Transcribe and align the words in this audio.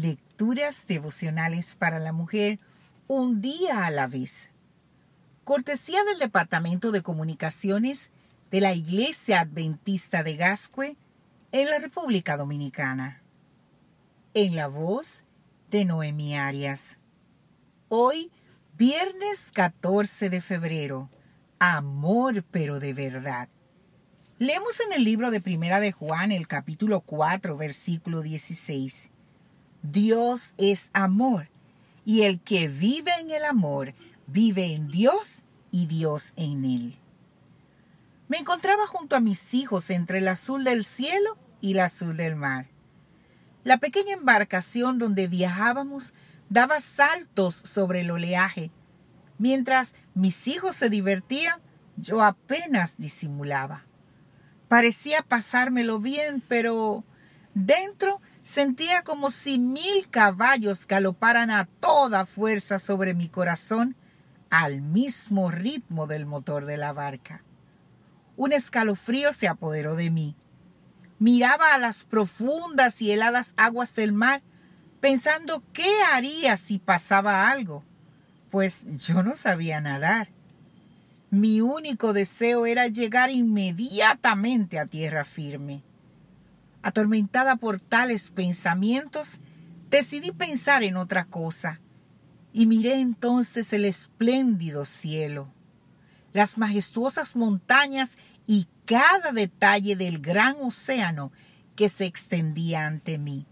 Lecturas 0.00 0.86
devocionales 0.86 1.74
para 1.74 1.98
la 1.98 2.12
mujer 2.12 2.60
un 3.08 3.40
día 3.40 3.84
a 3.84 3.90
la 3.90 4.06
vez. 4.06 4.50
Cortesía 5.42 6.04
del 6.04 6.20
Departamento 6.20 6.92
de 6.92 7.02
Comunicaciones 7.02 8.12
de 8.52 8.60
la 8.60 8.74
Iglesia 8.74 9.40
Adventista 9.40 10.22
de 10.22 10.36
Gascue 10.36 10.96
en 11.50 11.68
la 11.68 11.80
República 11.80 12.36
Dominicana. 12.36 13.22
En 14.34 14.54
la 14.54 14.68
voz 14.68 15.24
de 15.68 15.84
Noemi 15.84 16.36
Arias. 16.36 16.98
Hoy, 17.88 18.30
viernes 18.76 19.50
14 19.52 20.30
de 20.30 20.40
febrero. 20.40 21.10
Amor 21.58 22.44
pero 22.52 22.78
de 22.78 22.92
verdad. 22.92 23.48
Leemos 24.38 24.78
en 24.78 24.92
el 24.92 25.02
libro 25.02 25.32
de 25.32 25.40
Primera 25.40 25.80
de 25.80 25.90
Juan, 25.90 26.30
el 26.30 26.46
capítulo 26.46 27.00
4, 27.00 27.56
versículo 27.56 28.22
16. 28.22 29.10
Dios 29.82 30.54
es 30.58 30.90
amor, 30.92 31.48
y 32.04 32.22
el 32.22 32.40
que 32.40 32.68
vive 32.68 33.12
en 33.20 33.30
el 33.30 33.44
amor 33.44 33.94
vive 34.26 34.74
en 34.74 34.88
Dios 34.88 35.42
y 35.70 35.86
Dios 35.86 36.32
en 36.36 36.64
él. 36.64 36.98
Me 38.28 38.38
encontraba 38.38 38.86
junto 38.86 39.16
a 39.16 39.20
mis 39.20 39.54
hijos 39.54 39.90
entre 39.90 40.18
el 40.18 40.28
azul 40.28 40.64
del 40.64 40.84
cielo 40.84 41.38
y 41.60 41.72
el 41.72 41.80
azul 41.80 42.16
del 42.16 42.36
mar. 42.36 42.66
La 43.64 43.78
pequeña 43.78 44.14
embarcación 44.14 44.98
donde 44.98 45.28
viajábamos 45.28 46.12
daba 46.50 46.80
saltos 46.80 47.54
sobre 47.54 48.00
el 48.00 48.10
oleaje. 48.10 48.70
Mientras 49.38 49.94
mis 50.14 50.48
hijos 50.48 50.76
se 50.76 50.90
divertían, 50.90 51.60
yo 51.96 52.22
apenas 52.22 52.96
disimulaba. 52.98 53.84
Parecía 54.68 55.22
pasármelo 55.22 55.98
bien, 55.98 56.42
pero 56.46 57.04
dentro 57.54 58.20
sentía 58.42 59.02
como 59.02 59.30
si 59.30 59.58
mil 59.58 60.08
caballos 60.10 60.86
galoparan 60.86 61.50
a 61.50 61.66
toda 61.80 62.26
fuerza 62.26 62.78
sobre 62.78 63.14
mi 63.14 63.28
corazón 63.28 63.96
al 64.50 64.80
mismo 64.80 65.50
ritmo 65.50 66.06
del 66.06 66.26
motor 66.26 66.64
de 66.64 66.76
la 66.76 66.92
barca. 66.92 67.42
Un 68.36 68.52
escalofrío 68.52 69.32
se 69.32 69.48
apoderó 69.48 69.96
de 69.96 70.10
mí. 70.10 70.36
Miraba 71.18 71.74
a 71.74 71.78
las 71.78 72.04
profundas 72.04 73.02
y 73.02 73.10
heladas 73.10 73.52
aguas 73.56 73.94
del 73.94 74.12
mar, 74.12 74.42
pensando 75.00 75.62
qué 75.72 75.90
haría 76.12 76.56
si 76.56 76.78
pasaba 76.78 77.50
algo, 77.50 77.82
pues 78.50 78.86
yo 78.98 79.22
no 79.22 79.36
sabía 79.36 79.80
nadar. 79.80 80.28
Mi 81.30 81.60
único 81.60 82.12
deseo 82.12 82.64
era 82.64 82.86
llegar 82.86 83.30
inmediatamente 83.30 84.78
a 84.78 84.86
tierra 84.86 85.24
firme. 85.24 85.82
Atormentada 86.88 87.56
por 87.56 87.80
tales 87.80 88.30
pensamientos, 88.30 89.40
decidí 89.90 90.32
pensar 90.32 90.82
en 90.82 90.96
otra 90.96 91.26
cosa 91.26 91.82
y 92.50 92.64
miré 92.64 92.94
entonces 92.94 93.74
el 93.74 93.84
espléndido 93.84 94.86
cielo, 94.86 95.52
las 96.32 96.56
majestuosas 96.56 97.36
montañas 97.36 98.16
y 98.46 98.68
cada 98.86 99.32
detalle 99.32 99.96
del 99.96 100.18
gran 100.18 100.56
océano 100.62 101.30
que 101.76 101.90
se 101.90 102.06
extendía 102.06 102.86
ante 102.86 103.18
mí. 103.18 103.44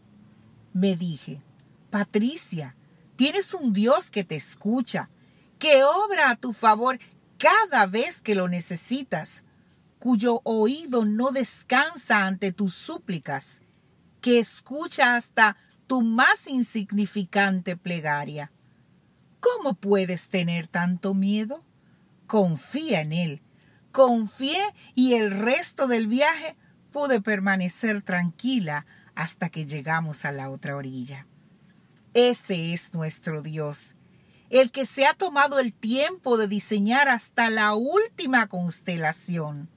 Me 0.73 0.97
dije, 0.97 1.43
Patricia, 1.91 2.75
tienes 3.17 3.53
un 3.53 3.75
Dios 3.75 4.11
que 4.11 4.25
te 4.25 4.37
escucha, 4.37 5.11
que 5.59 5.85
obra 5.85 6.31
a 6.31 6.37
tu 6.37 6.55
favor 6.55 6.99
cada 7.37 7.85
vez 7.85 8.23
que 8.23 8.35
lo 8.35 8.49
necesitas, 8.49 9.45
cuyo 9.99 10.41
oído 10.45 11.05
no 11.05 11.31
descansa 11.31 12.27
ante 12.27 12.53
tus 12.53 12.75
súplicas, 12.75 13.63
que 14.21 14.39
escucha 14.39 15.17
hasta 15.17 15.57
tu 15.87 16.03
más 16.03 16.47
insignificante 16.47 17.77
plegaria. 17.77 18.53
¿Cómo 19.41 19.75
puedes 19.75 20.29
tener 20.29 20.67
tanto 20.67 21.15
miedo? 21.15 21.65
Confía 22.27 23.01
en 23.01 23.13
Él. 23.13 23.43
Confié 23.93 24.61
y 24.95 25.15
el 25.15 25.31
resto 25.31 25.87
del 25.87 26.07
viaje 26.07 26.57
pude 26.91 27.21
permanecer 27.21 28.03
tranquila 28.03 28.87
hasta 29.15 29.49
que 29.49 29.65
llegamos 29.65 30.25
a 30.25 30.33
la 30.33 30.51
otra 30.51 30.77
orilla. 30.77 31.27
Ese 32.13 32.73
es 32.73 32.93
nuestro 32.93 33.43
Dios 33.43 33.97
el 34.51 34.71
que 34.71 34.87
se 34.87 35.07
ha 35.07 35.15
tomado 35.15 35.59
el 35.59 35.75
tiempo 35.75 36.37
de 36.37 36.49
diseñar 36.49 37.09
hasta 37.09 37.51
la 37.51 37.75
última 37.75 38.47
constelación, 38.49 39.69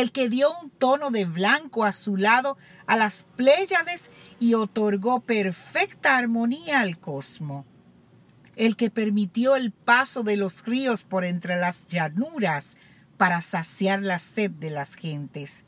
el 0.00 0.12
que 0.12 0.28
dio 0.28 0.50
un 0.58 0.68
tono 0.68 1.10
de 1.10 1.24
blanco 1.24 1.82
azulado 1.82 2.58
a 2.86 2.98
las 2.98 3.24
Pléyades 3.34 4.10
y 4.38 4.52
otorgó 4.52 5.20
perfecta 5.20 6.18
armonía 6.18 6.80
al 6.80 6.98
cosmos, 6.98 7.64
el 8.56 8.76
que 8.76 8.90
permitió 8.90 9.56
el 9.56 9.72
paso 9.72 10.22
de 10.22 10.36
los 10.36 10.66
ríos 10.66 11.02
por 11.02 11.24
entre 11.24 11.56
las 11.56 11.86
llanuras 11.86 12.76
para 13.16 13.40
saciar 13.40 14.02
la 14.02 14.18
sed 14.18 14.50
de 14.50 14.68
las 14.68 14.96
gentes, 14.96 15.64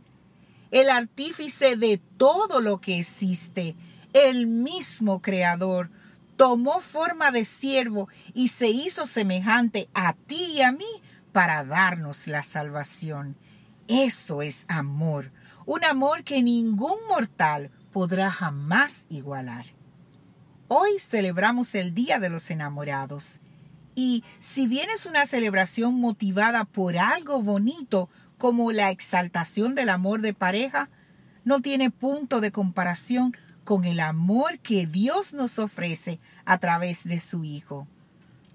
el 0.71 0.91
artífice 0.91 1.77
de 1.77 1.99
todo 2.19 2.61
lo 2.61 2.83
que 2.83 2.99
existe, 2.99 3.77
el 4.13 4.47
mismo 4.47 5.23
creador, 5.23 5.89
tomó 6.37 6.81
forma 6.81 7.31
de 7.31 7.47
siervo 7.47 8.11
y 8.35 8.49
se 8.49 8.69
hizo 8.69 9.07
semejante 9.07 9.89
a 9.95 10.13
ti 10.13 10.53
y 10.53 10.61
a 10.61 10.71
mí 10.71 11.03
para 11.33 11.65
darnos 11.65 12.27
la 12.27 12.43
salvación. 12.43 13.35
Eso 13.89 14.43
es 14.43 14.67
amor, 14.69 15.33
un 15.65 15.83
amor 15.83 16.23
que 16.23 16.43
ningún 16.43 16.99
mortal 17.09 17.71
podrá 17.91 18.31
jamás 18.31 19.07
igualar. 19.09 19.65
Hoy 20.69 20.99
celebramos 20.99 21.75
el 21.75 21.95
Día 21.95 22.19
de 22.19 22.29
los 22.29 22.51
Enamorados. 22.51 23.41
Y 23.95 24.25
si 24.41 24.67
bien 24.67 24.91
es 24.91 25.07
una 25.07 25.25
celebración 25.25 25.95
motivada 25.95 26.67
por 26.67 26.99
algo 26.99 27.41
bonito 27.41 28.11
como 28.37 28.73
la 28.73 28.91
exaltación 28.91 29.75
del 29.75 29.89
amor 29.89 30.21
de 30.21 30.35
pareja, 30.35 30.91
no 31.45 31.63
tiene 31.63 31.91
punto 31.91 32.43
de 32.43 32.53
comparación 32.53 33.35
con 33.65 33.87
el 33.87 34.01
amor 34.01 34.59
que 34.59 34.87
Dios 34.87 35.33
nos 35.33 35.59
ofrece 35.59 36.21
a 36.45 36.59
través 36.59 37.05
de 37.05 37.21
su 37.21 37.43
Hijo. 37.43 37.89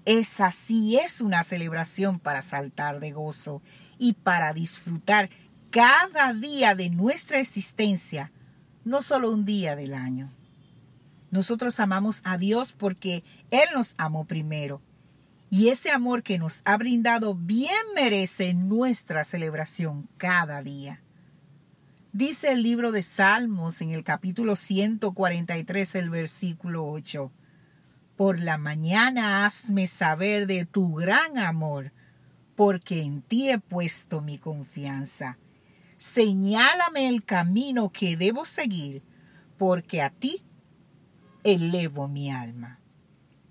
Esa 0.04 0.52
sí 0.52 0.96
es 0.96 1.20
una 1.20 1.42
celebración 1.44 2.18
para 2.18 2.42
saltar 2.42 3.00
de 3.00 3.12
gozo 3.12 3.62
y 3.98 4.12
para 4.12 4.52
disfrutar 4.52 5.30
cada 5.70 6.34
día 6.34 6.74
de 6.74 6.90
nuestra 6.90 7.40
existencia, 7.40 8.30
no 8.84 9.00
solo 9.00 9.30
un 9.30 9.44
día 9.44 9.76
del 9.76 9.94
año. 9.94 10.30
Nosotros 11.30 11.80
amamos 11.80 12.20
a 12.24 12.36
Dios 12.36 12.72
porque 12.72 13.24
Él 13.50 13.68
nos 13.74 13.94
amó 13.96 14.24
primero. 14.26 14.80
Y 15.50 15.68
ese 15.68 15.90
amor 15.90 16.22
que 16.22 16.38
nos 16.38 16.60
ha 16.64 16.76
brindado 16.76 17.34
bien 17.34 17.74
merece 17.94 18.54
nuestra 18.54 19.24
celebración 19.24 20.08
cada 20.16 20.62
día. 20.62 21.00
Dice 22.12 22.52
el 22.52 22.62
libro 22.62 22.92
de 22.92 23.02
Salmos 23.02 23.80
en 23.80 23.90
el 23.90 24.04
capítulo 24.04 24.54
143, 24.54 25.94
el 25.96 26.10
versículo 26.10 26.86
8. 26.88 27.32
Por 28.16 28.40
la 28.40 28.58
mañana 28.58 29.44
hazme 29.44 29.88
saber 29.88 30.46
de 30.46 30.64
tu 30.64 30.94
gran 30.94 31.36
amor, 31.38 31.92
porque 32.54 33.02
en 33.02 33.22
ti 33.22 33.50
he 33.50 33.58
puesto 33.58 34.20
mi 34.20 34.38
confianza. 34.38 35.38
Señálame 35.98 37.08
el 37.08 37.24
camino 37.24 37.90
que 37.90 38.16
debo 38.16 38.44
seguir, 38.44 39.02
porque 39.58 40.00
a 40.02 40.10
ti 40.10 40.44
elevo 41.42 42.06
mi 42.06 42.30
alma. 42.30 42.80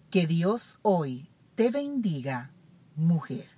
Que 0.10 0.28
Dios 0.28 0.80
hoy 0.82 1.30
te 1.56 1.70
bendiga, 1.70 2.52
mujer. 2.96 3.53